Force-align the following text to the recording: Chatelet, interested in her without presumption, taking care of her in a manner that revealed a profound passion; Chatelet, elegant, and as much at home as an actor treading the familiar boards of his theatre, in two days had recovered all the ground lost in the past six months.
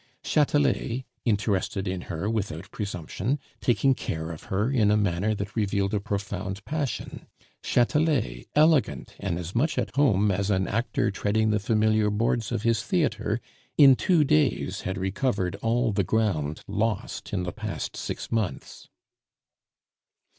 Chatelet, 0.23 1.03
interested 1.25 1.87
in 1.87 2.01
her 2.09 2.27
without 2.27 2.71
presumption, 2.71 3.37
taking 3.59 3.93
care 3.93 4.31
of 4.31 4.45
her 4.45 4.71
in 4.71 4.89
a 4.89 4.97
manner 4.97 5.35
that 5.35 5.55
revealed 5.55 5.93
a 5.93 5.99
profound 5.99 6.65
passion; 6.65 7.27
Chatelet, 7.61 8.47
elegant, 8.55 9.13
and 9.19 9.37
as 9.37 9.53
much 9.53 9.77
at 9.77 9.95
home 9.95 10.31
as 10.31 10.49
an 10.49 10.67
actor 10.67 11.11
treading 11.11 11.51
the 11.51 11.59
familiar 11.59 12.09
boards 12.09 12.51
of 12.51 12.63
his 12.63 12.81
theatre, 12.81 13.39
in 13.77 13.95
two 13.95 14.23
days 14.23 14.81
had 14.81 14.97
recovered 14.97 15.53
all 15.57 15.91
the 15.91 16.03
ground 16.03 16.61
lost 16.67 17.31
in 17.31 17.43
the 17.43 17.53
past 17.53 17.95
six 17.95 18.31
months. 18.31 18.87